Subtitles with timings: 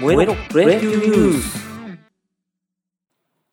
[0.00, 1.64] 燃えろプロ野球ニュース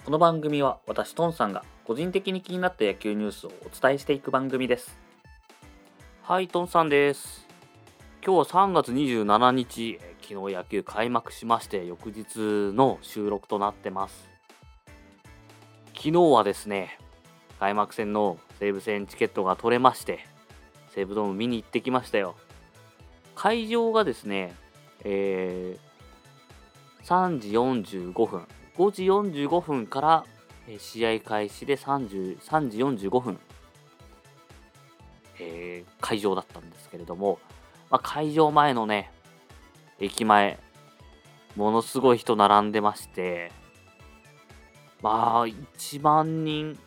[0.04, 4.98] この番組は私トンさんが個人的に気になった野球ニュースをお伝えしていく番組です。
[6.24, 7.46] はいトンさんです。
[8.26, 14.28] 今日は3月27日昨日野球開幕しまして翌日の収録となってます。
[15.90, 16.98] 昨日はですね
[17.60, 20.26] 開幕戦の西武戦チケットが取れまして
[20.96, 22.36] 西武ドーム見に行ってきましたよ。
[23.36, 24.56] 会場がですね
[25.04, 25.91] えー、
[27.04, 28.48] 3時45分。
[28.78, 30.26] 5時45分から
[30.80, 32.78] 試合開始で3 3時
[33.08, 33.40] 45分、
[35.40, 37.40] えー、会場だったんですけれども、
[37.90, 39.12] まあ、会場前のね
[40.00, 40.58] 駅前
[41.56, 43.52] ものすごい人並んでまして。
[45.02, 46.78] まあ1万人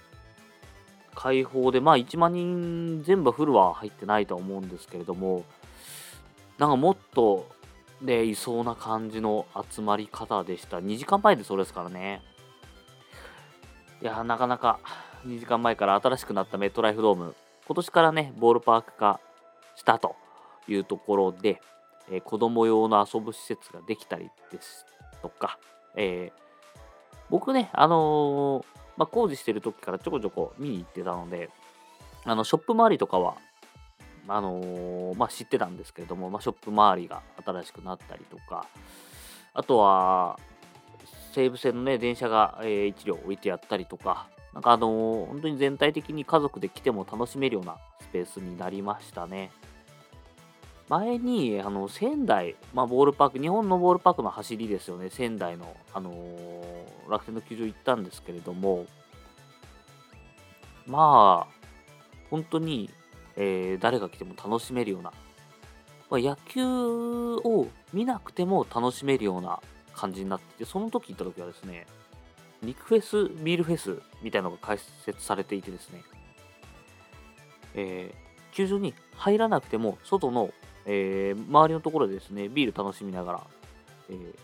[1.17, 5.45] 開放でまあ1万人全部フルは入ってないと思うんですけれども。
[6.59, 7.49] なんかもっと
[8.03, 10.79] でいそうな感じの集まり方でした。
[10.79, 12.23] 2時間前でそうですからね。
[14.03, 14.81] いや、なかなか
[15.27, 17.35] 2時間前から新しくなったメットライフドーム、
[17.67, 19.21] 今年からね、ボールパーク化
[19.77, 20.17] したと
[20.69, 21.61] いうところで、
[22.11, 24.85] えー、子供用の遊ぶ施設ができたりです
[25.23, 25.59] とか、
[25.97, 28.65] えー、僕ね、あのー、
[28.97, 31.51] まあ、工事してる時からちょこちょこ見に行ってたので、
[32.25, 33.37] あのショップ周りとかは
[34.29, 38.67] あの、まあ、知ってたんですけれども、まあ、ショップ周りが新しくなったりとか、
[39.53, 40.39] あとは、
[41.33, 49.51] 西武線のね、電車が、え、1両置いてあったりとか、なんかあの、本当に全体的に家族で来ても楽しめるようなスペースになりましたね。
[50.89, 58.87] 前に、あの、仙台、まあ、ボールパーク、日本のボールパークの走りですよね、仙台の、あのー、楽天の球場行ったんですけれども、
[60.87, 61.55] まあ、
[62.31, 62.91] 本当に
[63.37, 65.13] えー、誰が来ても楽しめるような、
[66.11, 69.61] まあ、野球を見なくても楽しめるような
[69.95, 71.87] 感じになってて、その時行った時はですね、
[72.63, 76.03] 肉フェス、ビールフェスみたいなのが開設されていてですね、
[77.75, 80.51] えー、球場に入らなくても、外の、
[80.87, 83.47] えー、周りのところでですね、ビール楽しみながら、
[84.11, 84.35] えー、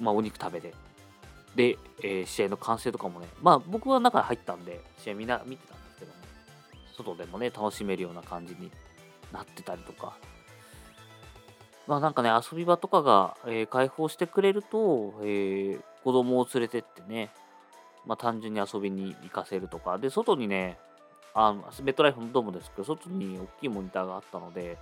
[0.00, 0.74] まあ、お肉食べて、
[1.54, 5.78] で、えー、試合の完成とかもね、まあ僕は中に入ったんで、試合みんな見てたん、
[6.96, 8.70] 外でもね、楽しめるような感じに
[9.32, 10.16] なってたりとか。
[11.86, 17.30] まあなんかね、遊び場とかが、えー、開放してくれると、えー、子供を連れてってね、
[18.06, 20.78] まあ単純に遊びに行かせるとか、で、外にね、
[21.34, 24.78] あのメットライフのドームですけど、外に大きいモニターがあったので、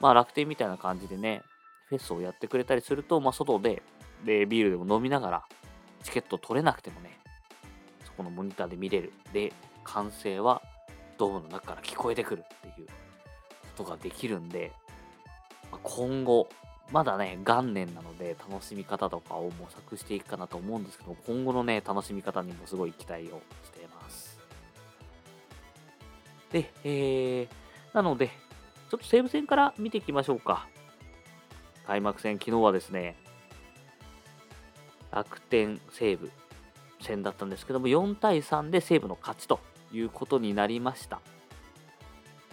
[0.00, 1.42] まあ楽天みたいな感じでね、
[1.86, 3.82] フェスをやってくれたりすると、まあ外で、
[4.24, 5.44] で、ビールでも飲みながら、
[6.02, 7.18] チケット取れなくてもね、
[8.04, 9.12] そこのモニターで見れる。
[9.32, 9.52] で、
[9.84, 10.62] 完成は
[11.18, 12.92] ドームの中から聞こえてくるっていうこ
[13.76, 14.72] とができるんで、
[15.82, 16.48] 今後、
[16.90, 24.38] まだね、元年なので楽しみ方とかを模索していくかなと思うんですけど、今後のね、楽しみ方にもすごい期待をしています。
[26.50, 27.48] で、えー、
[27.94, 28.28] なので、
[28.90, 30.68] ちょっと西武戦から見ていきましょうか。
[31.86, 33.16] 開幕戦、昨日はですね、
[35.10, 36.30] 楽天西武
[37.00, 39.60] 戦だったんですけども、4対3で西武の勝ちと
[39.92, 41.20] いうことになりました。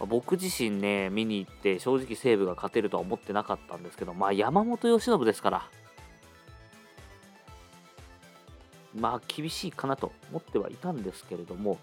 [0.05, 5.67] 僕自身ね、見に行って正直西武が勝てるとは思ってなかったんですけど、まあ山本由伸ですから、
[8.95, 11.77] まあ厳しいかなと思ってはいたんですけれども、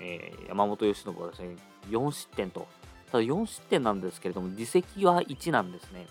[0.00, 1.56] えー、山本由伸はですね、
[1.88, 2.68] 4失点と、
[3.10, 6.06] ただ4失点なんですけれども、自責は1なんですね。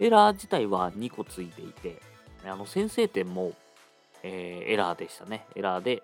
[0.00, 2.00] エラー自体は2個ついていて、
[2.44, 3.52] あの先制点も、
[4.24, 5.46] えー、エラーでしたね。
[5.54, 6.02] エラーで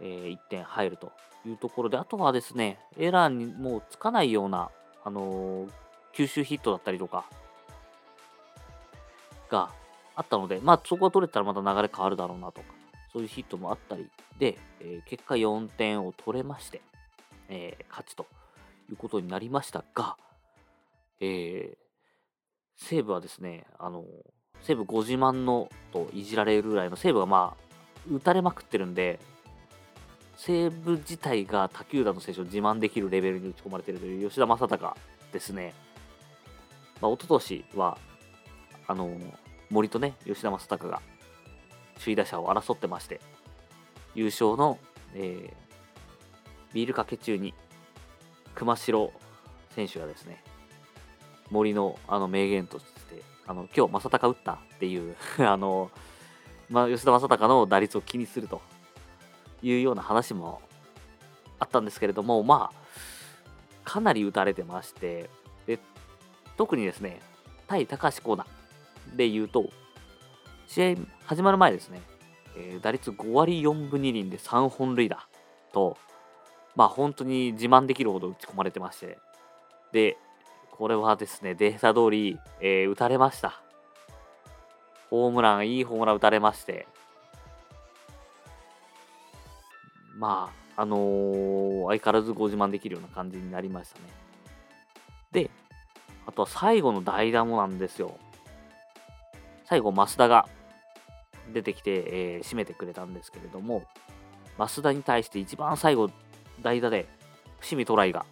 [0.00, 1.12] えー、1点入ると
[1.46, 4.70] いうところで、あとはですね、エラーにもうつかないような、
[5.04, 5.70] あのー、
[6.14, 7.24] 吸収ヒットだったりとか
[9.48, 9.70] が
[10.14, 12.66] あったので、まあそこが取れたらまた流れ変わるだろうなとか、
[13.12, 16.80] そういうヒットもあったりで、えー、結果4点を取れまして、
[17.48, 18.26] えー、勝ちと
[18.90, 20.16] いうことになりましたが、
[21.20, 21.76] えー、
[22.76, 24.04] 西武はですね、あの
[24.62, 27.70] 西武ご自慢のといじられるぐらいの西武がまあ
[28.10, 29.18] 打たれまくってるんで、
[30.40, 34.96] 西武自体が他球団の選手を自慢できるレベルに打ち込まれているという吉田正尚
[35.34, 35.74] ですね。
[37.02, 37.98] まあ、一昨年は、
[38.86, 39.10] あの
[39.68, 41.02] 森とね、吉田正尚が
[41.98, 43.20] 首位打者を争ってまして、
[44.14, 44.78] 優勝の、
[45.14, 47.52] えー、ビールかけ中に
[48.54, 49.12] 熊代
[49.74, 50.42] 選手がですね、
[51.50, 55.16] 森のあの名言として、あの今日正尚打ったっていう
[55.46, 55.90] あの、
[56.70, 58.62] まあ、吉田正尚の打率を気にすると
[59.62, 60.60] いうような話も
[61.58, 62.80] あったんですけれども、まあ、
[63.84, 65.28] かなり打たれてまして、
[65.66, 65.78] で
[66.56, 67.20] 特にですね、
[67.66, 69.70] 対高橋コーナーで言うと、
[70.66, 72.00] 試合始まる前ですね、
[72.56, 75.26] えー、打率5割4分2厘で3本塁打
[75.72, 75.96] と、
[76.76, 79.18] まあ本当に自慢できるほど打ち込まれてまして、
[79.92, 80.16] で、
[80.70, 83.60] これはですね、データ通り、えー、打たれました。
[85.10, 86.86] ホームラン、いいホームラン打たれまして、
[90.20, 94.04] まあ、あのー、相変わらずご自慢できるような感じになりましたね。
[95.32, 95.50] で、
[96.26, 98.18] あとは最後の代打もなんですよ。
[99.64, 100.46] 最後、増田が
[101.54, 102.04] 出てきて、
[102.36, 103.84] えー、締めてくれたんですけれども、
[104.58, 106.10] 増田に対して一番最後、
[106.60, 107.08] 代打で
[107.60, 108.26] 伏見トライが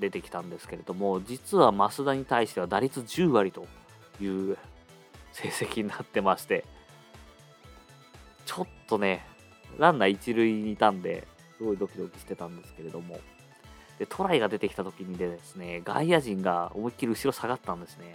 [0.00, 3.64] 出てきたんですけれども、実は増田に対しては打率10割と
[4.20, 4.58] いう
[5.30, 6.64] 成績になってまして、
[8.44, 9.24] ちょっとね、
[9.76, 11.26] ランナー一塁にいたんで、
[11.56, 13.18] すごいドキドキしてたんですけれども、
[13.98, 18.14] でトライが出てきた時にですね、外野陣が思いっきり後ろ下がったんですね。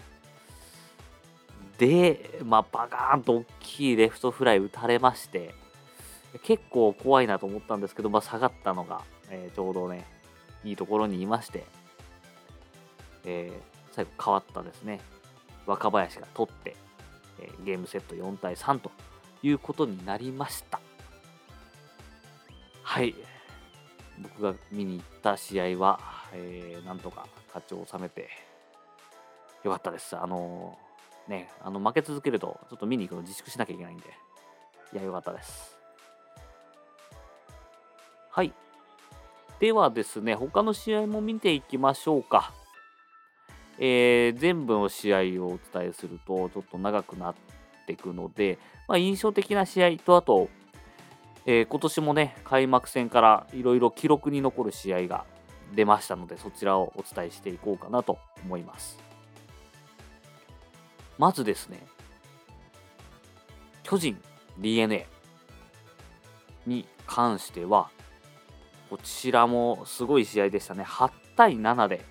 [1.77, 5.53] で、まあ、バカーンと大きいレフトフライ打たれまして、
[6.43, 10.05] 結構怖いなと思ったんですけど、まあ、下がったのが、えー、ちょうどね、
[10.63, 11.65] いいところにいまして、
[13.25, 15.01] えー、最後変わったですね、
[15.65, 16.75] 若林が取って、
[17.41, 18.91] えー、ゲームセット4対3と
[19.41, 20.79] いうことになりました。
[22.93, 23.15] はい。
[24.21, 25.99] 僕が見に行った試合は、
[26.31, 28.29] えー、なんとか勝ちを収めて
[29.63, 30.15] よかったです。
[30.15, 34.03] あのー、ね、あの負け続けると、ちょっと見に行くの自粛しなきゃいけないんで、
[34.93, 35.75] いや、よかったです。
[38.29, 38.53] はい。
[39.59, 42.53] ではですね、他の試合も見ていきましょうか。
[43.79, 47.35] えー、全部の試合をお伝えすると、ちょっと長くなっ
[47.87, 50.47] ていくので、まあ、印象的な試合と、あと、
[51.45, 55.25] えー、今年もね、開幕戦からいろいろ記録に残る試合が
[55.75, 58.97] 出ましたので、そちらをお伝えしていこうかなと思います。
[61.17, 61.85] まずですね、
[63.83, 64.21] 巨人
[64.57, 65.05] DNA
[66.65, 67.89] に関しては、
[68.89, 70.83] こちらもすごい試合でしたね。
[70.83, 72.05] 8対7で、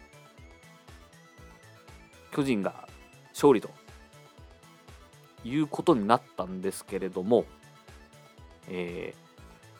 [2.33, 2.87] 巨人が
[3.29, 3.71] 勝利と
[5.43, 7.47] いうことになったんですけれども、
[8.75, 9.17] えー、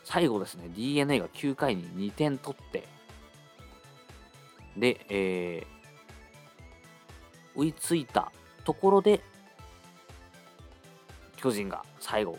[0.03, 2.87] 最後ですね、DNA が9回に2点取って、
[4.77, 8.31] で、えー、追いついた
[8.63, 9.21] ところで、
[11.37, 12.37] 巨人が最後、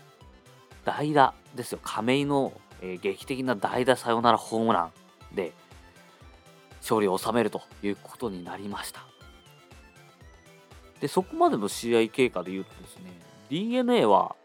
[0.85, 4.91] 代打ですよ、亀井の、えー、劇的な代打サヨナラホームラ
[5.33, 5.51] ンで、
[6.79, 9.01] 勝利を収めるということになりました。
[11.01, 13.11] で、そこまでの試合経過で言うとですね、
[13.49, 14.35] DNA は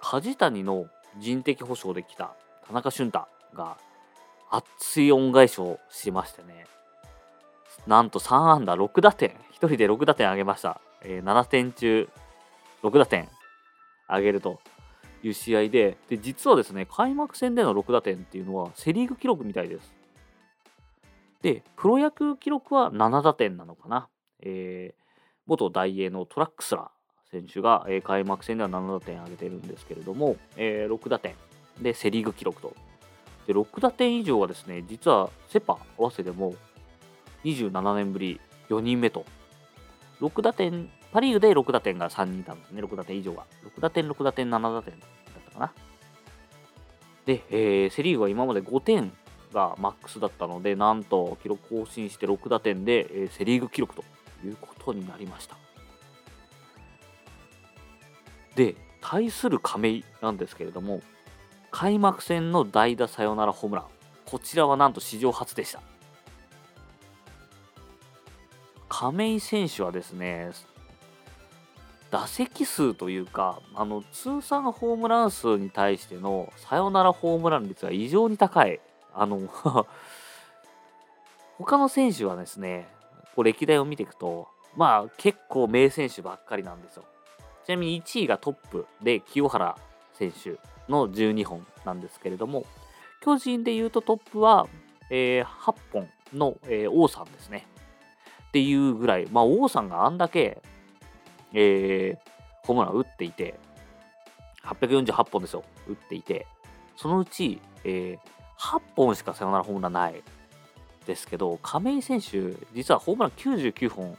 [0.00, 0.86] 梶谷の
[1.18, 2.34] 人的保障できた
[2.66, 3.76] 田中俊太が
[4.50, 6.66] 熱い恩返しをしましてね、
[7.86, 10.80] なんと3安打6打点、1人で6打点上げました。
[11.02, 12.08] えー、7点中
[12.82, 13.28] 6打点
[14.08, 14.60] 上げると
[15.22, 19.94] いう試合で、で、実はですね、開幕戦での6打点っていうのはセ・リーグ記録みたいです。
[21.42, 24.08] で、プロ野球記録は7打点なのかな。
[24.42, 25.02] えー、
[25.46, 26.99] 元大英のトラックスラー
[27.30, 31.34] 選手が、えー、開幕戦では7打点上げてるんですけれども、えー、6打点
[31.80, 32.74] で、セ・リーグ記録と。
[33.46, 36.54] で、6打点以上はですね、実はセ・パ合わせても
[37.44, 39.24] 27年ぶり4人目と。
[40.20, 43.46] 6打点、パ・リーグで6打点が3人いたんですね、6打点以上が。
[43.76, 45.72] 6打点、6打点、7打点だったかな。
[47.26, 49.12] で、えー、セ・リーグは今まで5点
[49.54, 54.04] がマックスだったので、なんと記録更新して6打点で、えー、セ・リーグ記録と
[54.44, 55.56] いうことになりました。
[58.54, 61.00] で、対する亀井なんですけれども、
[61.70, 63.86] 開幕戦の代打サヨナラホームラン。
[64.26, 65.80] こちらはなんと史上初でした。
[68.88, 70.50] 亀井選手はですね、
[72.10, 78.80] 打席数というか、あの通算ホームラン数に対してのサヨナラホームラン率が異常に高い。
[79.14, 79.40] あの
[81.58, 82.88] 他の選手はですね、
[83.36, 87.04] こう歴代を見ていくと、まあ結構名選手ばっかりなんですよ。
[87.66, 89.76] ちなみに1位がトップで清原
[90.14, 92.64] 選手の12本なんですけれども、
[93.20, 94.66] 巨人でいうとトップは、
[95.10, 97.66] えー、8本の、えー、王さんですね。
[98.48, 100.60] っていうぐらい、まあ、王さんがあんだけ、
[101.52, 103.54] えー、ホームラン打っていて、
[104.64, 106.46] 848本ですよ、打っていて、
[106.96, 110.22] そのうち、えー、8本しかサヨナラホームランない
[111.06, 114.16] ですけど、亀井選手、実はホームラン99本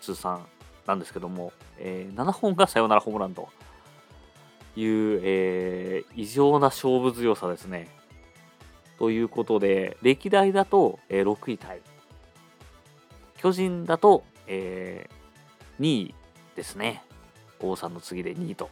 [0.00, 0.46] 通算
[0.86, 3.48] なんですけども、えー、7本がサヨナラホームランと
[4.76, 7.88] いう、えー、異常な勝負強さですね。
[8.98, 11.80] ということで、歴代だと、えー、6位タイ。
[13.36, 16.14] 巨人だと、えー、2位
[16.56, 17.02] ですね。
[17.60, 18.70] 王さんの次で2位と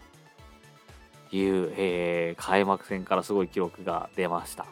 [1.30, 4.66] いう、えー、開幕戦からすごい記録が出ました。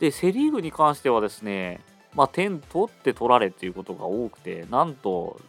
[0.00, 1.80] で、セ・リーグに関してはですね、
[2.14, 5.40] まあ、点取って取られっていうことが多くて、なんと、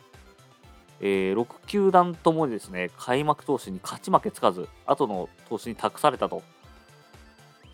[1.00, 6.42] えー、6球団ともにですね、開幕投手に勝ち負けつかず、後の投手に託されたと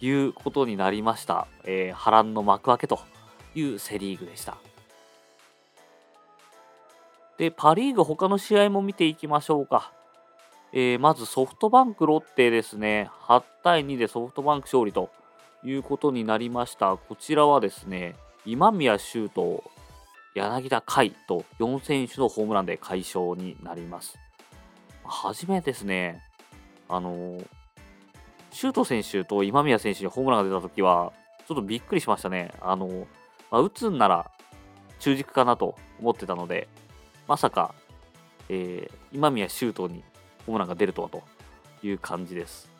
[0.01, 1.47] いうことになりました。
[1.63, 2.99] えー、波乱の幕開けと
[3.55, 4.57] いうセ・リーグでした。
[7.37, 9.91] で、パ・リーグ他の試合も見ていきましょうか。
[10.71, 15.09] えー、まずソフトバンク、ロッテですね、8対2でソフトバンク勝利と
[15.63, 16.97] いうことになりました。
[16.97, 18.15] こちらはですね、
[18.45, 19.63] 今宮修斗、
[20.33, 24.17] 柳田海と4選手のホームランで快勝になります。
[25.03, 26.21] 初めですね、
[26.89, 27.41] あの、
[28.51, 31.13] 周東選手と今宮選手にホームランが出たときは、
[31.47, 32.51] ちょっとびっくりしましたね。
[32.61, 33.07] あの、
[33.51, 34.31] まあ、打つんなら
[34.99, 36.67] 中軸かなと思ってたので、
[37.27, 37.75] まさか、
[38.49, 40.03] えー、今宮周東に
[40.45, 41.23] ホームランが出るとはと
[41.83, 42.71] いう感じです。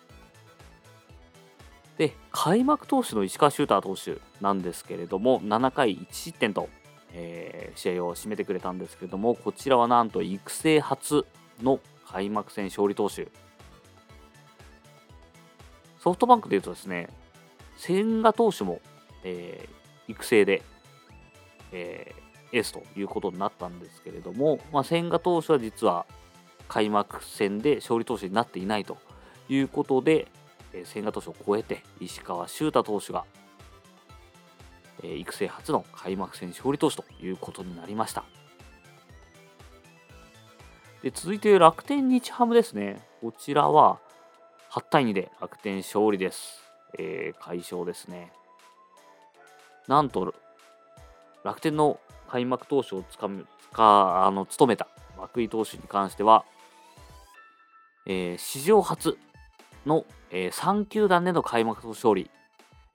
[1.97, 6.69] で、開幕投手の石川修太投手なんですけれども、7回1失点と、
[7.13, 11.25] えー、試合を締めてくれたんですけども、こちらはなんと育成初
[11.61, 13.27] の開幕戦勝利投手。
[15.99, 17.07] ソフトバンクでいうとですね、
[17.77, 18.81] 千賀投手も、
[19.23, 20.63] えー、育成で、
[21.71, 26.05] えー、エースということになったんですけれども、まあ、千賀投手は実は
[26.67, 28.97] 開幕戦で勝利投手になっていないと
[29.47, 30.27] いうことで、
[30.73, 33.25] え千賀投手を超えて石川修太投手が、
[35.03, 38.23] え育成初の開幕戦勝利投手ということになりました。
[41.01, 43.05] で続いて楽天日ハムですね。
[43.21, 43.99] こちらは
[44.71, 46.63] 8対2で楽天勝利です、
[46.97, 48.31] えー、快勝ですね。
[49.87, 50.33] なんと
[51.43, 54.87] 楽天の開幕投手をつかむかあの務めた
[55.35, 56.45] 涌井投手に関しては、
[58.05, 59.17] えー、史上初
[59.85, 62.31] の、えー、3球団での開幕投手勝利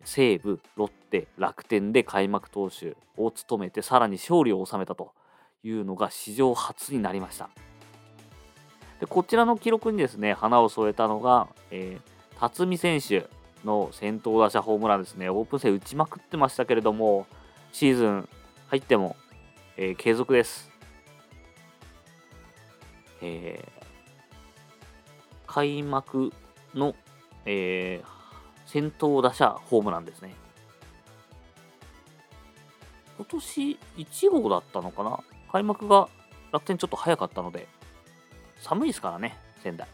[0.08, 5.12] 西武、ロッテ、楽天で開幕投手を務めてさらに勝利を収めたと
[5.62, 7.50] いうのが史上初になりました。
[9.00, 13.28] でこちらの記録にですね花を添えたのが、えー、辰巳選手
[13.66, 15.28] の先頭打者ホームランですね。
[15.28, 17.26] オープン戦打ちまくってましたけれども
[17.72, 18.28] シーズン
[18.68, 19.14] 入っても、
[19.76, 20.70] えー、継続です。
[23.20, 23.84] えー、
[25.46, 26.32] 開幕
[26.74, 26.94] の、
[27.44, 28.17] えー、
[28.68, 30.34] 先頭打者ホームランですね。
[33.16, 35.18] 今年1号だったのかな？
[35.50, 36.08] 開幕が
[36.52, 37.66] 楽天ちょっと早かったので、
[38.60, 39.88] 寒いですからね、仙台。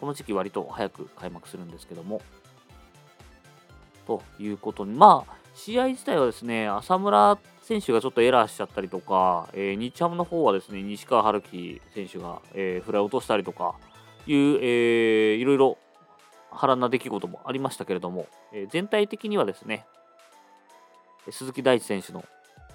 [0.00, 2.20] この時期割と早く開幕するんですけども。
[4.04, 13.76] ということに、まあ、試合自体はですね、浅村選手がちょっとエラーしちゃったりとか、えー、日ハムの方はですね、西川春樹選手が、えー、フライ落としたりとか、
[14.26, 15.78] いう、えー、いろいろ
[16.56, 19.86] 波乱な出来事もありましたけれども、えー、全体的にはですね、
[21.30, 22.24] 鈴木大地選手の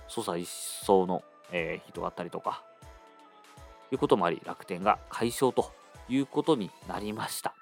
[0.08, 2.64] 操作一掃の、えー、ヒットがあったりとか、
[3.92, 5.72] いうこともあり、楽天が快勝と
[6.08, 7.54] いうことになりました。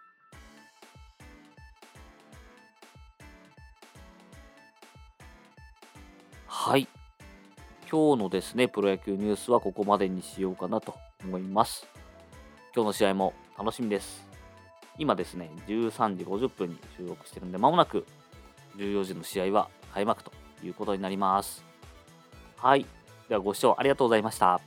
[6.47, 6.87] はい。
[7.89, 11.87] 今日のですね、プロ野球ニュースはここまでにしようかなと思います。
[12.75, 14.28] 今日の試合も楽しみです。
[14.99, 18.05] 今ですね、13時50分に収録してるんで、まもなく
[18.77, 21.63] 14時の試合は開幕ということになります。
[22.57, 22.85] はい。
[23.29, 24.59] ではご視聴ありがとうございました。